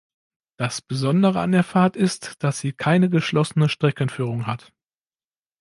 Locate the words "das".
0.57-0.81